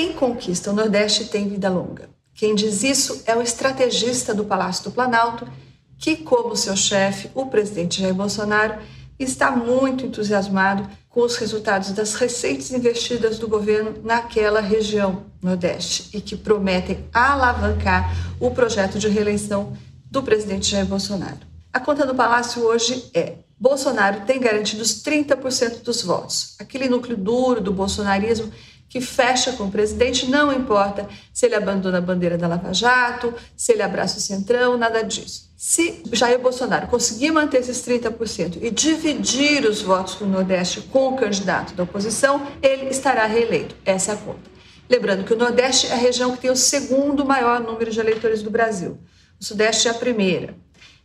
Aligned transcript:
Quem 0.00 0.14
conquista 0.14 0.70
o 0.70 0.72
Nordeste 0.72 1.26
tem 1.26 1.46
vida 1.46 1.68
longa. 1.68 2.08
Quem 2.32 2.54
diz 2.54 2.82
isso 2.82 3.22
é 3.26 3.36
o 3.36 3.42
estrategista 3.42 4.34
do 4.34 4.46
Palácio 4.46 4.84
do 4.84 4.92
Planalto, 4.92 5.46
que, 5.98 6.16
como 6.16 6.56
seu 6.56 6.74
chefe, 6.74 7.30
o 7.34 7.44
presidente 7.44 8.00
Jair 8.00 8.14
Bolsonaro, 8.14 8.80
está 9.18 9.50
muito 9.50 10.06
entusiasmado 10.06 10.88
com 11.10 11.20
os 11.20 11.36
resultados 11.36 11.92
das 11.92 12.14
recentes 12.14 12.70
investidas 12.70 13.38
do 13.38 13.46
governo 13.46 14.00
naquela 14.02 14.62
região 14.62 15.26
Nordeste 15.42 16.08
e 16.16 16.20
que 16.22 16.34
prometem 16.34 17.04
alavancar 17.12 18.10
o 18.40 18.50
projeto 18.50 18.98
de 18.98 19.06
reeleição 19.06 19.76
do 20.10 20.22
presidente 20.22 20.70
Jair 20.70 20.86
Bolsonaro. 20.86 21.40
A 21.70 21.78
conta 21.78 22.06
do 22.06 22.14
Palácio 22.14 22.62
hoje 22.62 23.10
é: 23.12 23.34
Bolsonaro 23.58 24.22
tem 24.22 24.40
garantidos 24.40 25.02
30% 25.02 25.82
dos 25.82 26.02
votos. 26.02 26.54
Aquele 26.58 26.88
núcleo 26.88 27.18
duro 27.18 27.60
do 27.60 27.70
bolsonarismo 27.70 28.50
que 28.90 29.00
fecha 29.00 29.52
com 29.52 29.64
o 29.64 29.70
presidente, 29.70 30.26
não 30.26 30.52
importa 30.52 31.08
se 31.32 31.46
ele 31.46 31.54
abandona 31.54 31.98
a 31.98 32.00
bandeira 32.00 32.36
da 32.36 32.48
Lava 32.48 32.74
Jato, 32.74 33.32
se 33.56 33.72
ele 33.72 33.82
abraça 33.82 34.18
o 34.18 34.20
Centrão, 34.20 34.76
nada 34.76 35.00
disso. 35.02 35.48
Se 35.56 36.02
Jair 36.12 36.40
Bolsonaro 36.40 36.88
conseguir 36.88 37.30
manter 37.30 37.58
esses 37.58 37.86
30% 37.86 38.58
e 38.60 38.68
dividir 38.70 39.64
os 39.64 39.80
votos 39.80 40.16
do 40.16 40.26
Nordeste 40.26 40.80
com 40.82 41.08
o 41.08 41.16
candidato 41.16 41.72
da 41.74 41.84
oposição, 41.84 42.44
ele 42.60 42.86
estará 42.90 43.26
reeleito. 43.26 43.76
Essa 43.84 44.10
é 44.10 44.14
a 44.14 44.18
conta. 44.18 44.50
Lembrando 44.88 45.22
que 45.22 45.34
o 45.34 45.38
Nordeste 45.38 45.86
é 45.86 45.92
a 45.92 45.96
região 45.96 46.34
que 46.34 46.42
tem 46.42 46.50
o 46.50 46.56
segundo 46.56 47.24
maior 47.24 47.60
número 47.60 47.92
de 47.92 48.00
eleitores 48.00 48.42
do 48.42 48.50
Brasil. 48.50 48.98
O 49.40 49.44
Sudeste 49.44 49.86
é 49.86 49.92
a 49.92 49.94
primeira. 49.94 50.56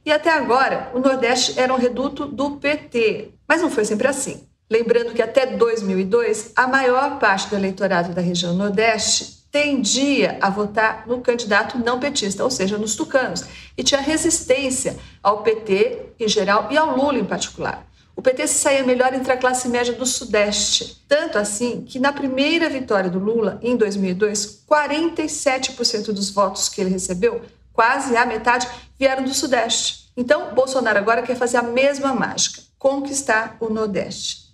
E 0.04 0.12
até 0.12 0.32
agora, 0.32 0.92
o 0.96 1.00
Nordeste 1.00 1.60
era 1.60 1.72
um 1.72 1.78
reduto 1.78 2.26
do 2.26 2.58
PT. 2.58 3.34
Mas 3.48 3.62
não 3.62 3.70
foi 3.70 3.86
sempre 3.86 4.08
assim. 4.08 4.48
Lembrando 4.70 5.14
que 5.14 5.22
até 5.22 5.46
2002, 5.46 6.52
a 6.56 6.68
maior 6.68 7.20
parte 7.20 7.50
do 7.50 7.56
eleitorado 7.56 8.14
da 8.14 8.22
região 8.22 8.54
Nordeste 8.56 9.46
tendia 9.52 10.38
a 10.42 10.50
votar 10.50 11.06
no 11.08 11.22
candidato 11.22 11.78
não 11.78 12.00
petista, 12.00 12.44
ou 12.44 12.50
seja, 12.50 12.78
nos 12.78 12.96
tucanos, 12.96 13.46
e 13.78 13.84
tinha 13.84 14.02
resistência 14.02 14.98
ao 15.22 15.44
PT 15.44 16.14
em 16.20 16.28
geral 16.28 16.68
e 16.72 16.78
ao 16.78 16.98
Lula 16.98 17.20
em 17.20 17.26
particular. 17.26 17.86
O 18.16 18.22
PT 18.22 18.48
se 18.48 18.56
saía 18.56 18.84
melhor 18.84 19.14
entre 19.14 19.32
a 19.32 19.38
classe 19.38 19.70
média 19.70 19.94
do 19.94 20.06
Sudeste, 20.06 21.04
tanto 21.08 21.38
assim 21.38 21.82
que 21.84 22.00
na 22.00 22.12
primeira 22.12 22.68
vitória 22.68 23.10
do 23.10 23.20
Lula, 23.20 23.60
em 23.62 23.78
2002, 23.78 24.64
47% 24.68 26.06
dos 26.08 26.32
votos 26.32 26.70
que 26.70 26.82
ele 26.82 26.90
recebeu, 26.90 27.42
quase 27.72 28.18
a 28.18 28.26
metade, 28.26 28.68
vieram 28.98 29.24
do 29.24 29.34
Sudeste. 29.34 30.12
Então, 30.18 30.56
Bolsonaro 30.56 30.98
agora 30.98 31.22
quer 31.22 31.36
fazer 31.36 31.58
a 31.58 31.62
mesma 31.62 32.16
mágica, 32.16 32.62
conquistar 32.80 33.58
o 33.60 33.70
Nordeste. 33.70 34.45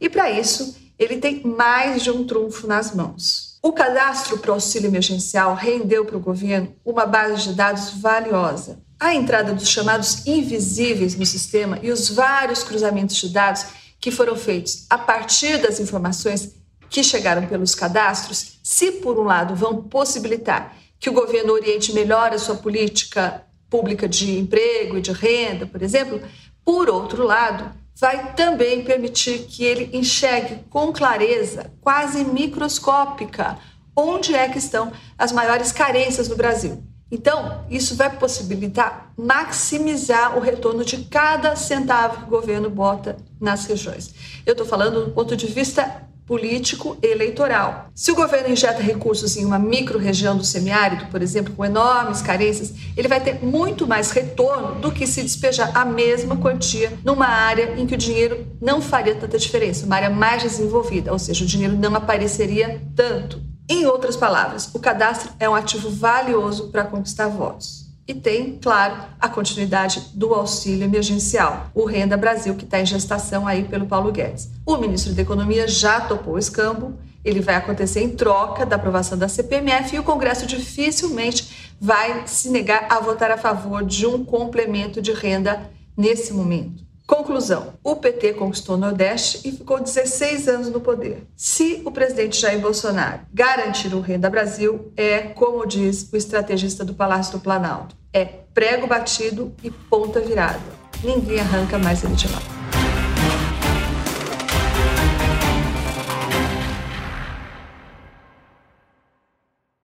E 0.00 0.08
para 0.08 0.30
isso, 0.30 0.76
ele 0.98 1.18
tem 1.18 1.42
mais 1.44 2.02
de 2.02 2.10
um 2.10 2.26
trunfo 2.26 2.66
nas 2.66 2.94
mãos. 2.94 3.58
O 3.62 3.72
cadastro 3.72 4.38
para 4.38 4.50
o 4.50 4.54
auxílio 4.54 4.88
emergencial 4.88 5.54
rendeu 5.54 6.04
para 6.04 6.16
o 6.16 6.20
governo 6.20 6.74
uma 6.84 7.04
base 7.04 7.42
de 7.42 7.54
dados 7.54 7.90
valiosa. 7.90 8.78
A 9.00 9.14
entrada 9.14 9.52
dos 9.52 9.68
chamados 9.68 10.26
invisíveis 10.26 11.16
no 11.16 11.26
sistema 11.26 11.78
e 11.82 11.90
os 11.90 12.08
vários 12.08 12.62
cruzamentos 12.62 13.16
de 13.16 13.28
dados 13.28 13.66
que 14.00 14.10
foram 14.10 14.36
feitos 14.36 14.86
a 14.88 14.96
partir 14.96 15.58
das 15.58 15.80
informações 15.80 16.54
que 16.88 17.02
chegaram 17.02 17.46
pelos 17.46 17.74
cadastros, 17.74 18.58
se 18.62 18.92
por 18.92 19.18
um 19.18 19.24
lado 19.24 19.54
vão 19.54 19.82
possibilitar 19.82 20.76
que 20.98 21.10
o 21.10 21.12
governo 21.12 21.52
oriente 21.52 21.92
melhor 21.92 22.32
a 22.32 22.38
sua 22.38 22.56
política 22.56 23.44
pública 23.68 24.08
de 24.08 24.38
emprego 24.38 24.96
e 24.96 25.02
de 25.02 25.12
renda, 25.12 25.66
por 25.66 25.82
exemplo, 25.82 26.20
por 26.64 26.88
outro 26.88 27.24
lado, 27.24 27.70
vai 28.00 28.34
também 28.34 28.84
permitir 28.84 29.46
que 29.46 29.64
ele 29.64 29.96
enxergue 29.96 30.64
com 30.70 30.92
clareza, 30.92 31.72
quase 31.80 32.24
microscópica, 32.24 33.58
onde 33.96 34.34
é 34.34 34.48
que 34.48 34.58
estão 34.58 34.92
as 35.16 35.32
maiores 35.32 35.72
carências 35.72 36.28
no 36.28 36.36
Brasil. 36.36 36.84
Então, 37.10 37.64
isso 37.70 37.96
vai 37.96 38.14
possibilitar 38.16 39.12
maximizar 39.16 40.36
o 40.36 40.40
retorno 40.40 40.84
de 40.84 41.04
cada 41.04 41.56
centavo 41.56 42.18
que 42.18 42.24
o 42.24 42.40
governo 42.40 42.70
bota 42.70 43.16
nas 43.40 43.64
regiões. 43.64 44.14
Eu 44.44 44.52
estou 44.52 44.66
falando 44.66 45.06
do 45.06 45.10
ponto 45.12 45.34
de 45.34 45.46
vista 45.46 46.07
político 46.28 46.98
eleitoral. 47.02 47.88
Se 47.94 48.12
o 48.12 48.14
governo 48.14 48.50
injeta 48.50 48.82
recursos 48.82 49.34
em 49.38 49.46
uma 49.46 49.58
micro-região 49.58 50.36
do 50.36 50.44
semiárido, 50.44 51.06
por 51.06 51.22
exemplo, 51.22 51.54
com 51.54 51.64
enormes 51.64 52.20
carências, 52.20 52.74
ele 52.94 53.08
vai 53.08 53.18
ter 53.18 53.42
muito 53.42 53.86
mais 53.86 54.10
retorno 54.10 54.74
do 54.74 54.92
que 54.92 55.06
se 55.06 55.22
despejar 55.22 55.74
a 55.74 55.86
mesma 55.86 56.36
quantia 56.36 56.92
numa 57.02 57.26
área 57.26 57.74
em 57.78 57.86
que 57.86 57.94
o 57.94 57.98
dinheiro 57.98 58.46
não 58.60 58.82
faria 58.82 59.14
tanta 59.14 59.38
diferença, 59.38 59.86
uma 59.86 59.96
área 59.96 60.10
mais 60.10 60.42
desenvolvida, 60.42 61.10
ou 61.10 61.18
seja, 61.18 61.44
o 61.44 61.48
dinheiro 61.48 61.74
não 61.74 61.96
apareceria 61.96 62.82
tanto. 62.94 63.40
Em 63.66 63.86
outras 63.86 64.16
palavras, 64.16 64.70
o 64.74 64.78
cadastro 64.78 65.32
é 65.40 65.48
um 65.48 65.54
ativo 65.54 65.90
valioso 65.90 66.68
para 66.68 66.84
conquistar 66.84 67.28
votos. 67.28 67.87
E 68.08 68.14
tem, 68.14 68.58
claro, 68.58 69.04
a 69.20 69.28
continuidade 69.28 70.00
do 70.14 70.32
auxílio 70.32 70.82
emergencial, 70.82 71.66
o 71.74 71.84
Renda 71.84 72.16
Brasil, 72.16 72.54
que 72.54 72.64
está 72.64 72.80
em 72.80 72.86
gestação 72.86 73.46
aí 73.46 73.64
pelo 73.64 73.84
Paulo 73.84 74.10
Guedes. 74.10 74.48
O 74.64 74.78
ministro 74.78 75.12
da 75.12 75.20
Economia 75.20 75.68
já 75.68 76.00
topou 76.00 76.34
o 76.34 76.38
escambo, 76.38 76.98
ele 77.22 77.42
vai 77.42 77.56
acontecer 77.56 78.00
em 78.00 78.08
troca 78.08 78.64
da 78.64 78.76
aprovação 78.76 79.18
da 79.18 79.28
CPMF 79.28 79.94
e 79.94 79.98
o 79.98 80.02
Congresso 80.02 80.46
dificilmente 80.46 81.74
vai 81.78 82.26
se 82.26 82.48
negar 82.48 82.86
a 82.88 82.98
votar 82.98 83.30
a 83.30 83.36
favor 83.36 83.84
de 83.84 84.06
um 84.06 84.24
complemento 84.24 85.02
de 85.02 85.12
renda 85.12 85.70
nesse 85.94 86.32
momento. 86.32 86.88
Conclusão: 87.06 87.74
o 87.82 87.96
PT 87.96 88.34
conquistou 88.34 88.76
o 88.76 88.78
Nordeste 88.78 89.46
e 89.48 89.52
ficou 89.52 89.80
16 89.80 90.46
anos 90.46 90.70
no 90.70 90.80
poder. 90.80 91.26
Se 91.34 91.82
o 91.84 91.90
presidente 91.90 92.40
Jair 92.40 92.60
Bolsonaro 92.60 93.20
garantir 93.32 93.94
o 93.94 94.00
Renda 94.00 94.28
Brasil, 94.28 94.92
é, 94.94 95.20
como 95.20 95.66
diz 95.66 96.08
o 96.12 96.16
estrategista 96.16 96.84
do 96.84 96.92
Palácio 96.92 97.32
do 97.32 97.40
Planalto, 97.40 97.97
é 98.12 98.24
prego 98.24 98.86
batido 98.86 99.54
e 99.62 99.70
ponta 99.70 100.20
virada. 100.20 100.60
Ninguém 101.02 101.40
arranca 101.40 101.78
mais 101.78 102.02
ele 102.02 102.14
de 102.14 102.28
lá. 102.28 102.57